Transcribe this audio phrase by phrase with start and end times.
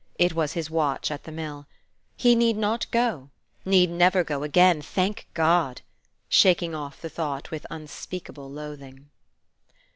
[0.17, 1.67] It was his watch at the mill.
[2.17, 3.29] He need not go,
[3.65, 5.83] need never go again, thank God!
[6.27, 9.11] shaking off the thought with unspeakable loathing.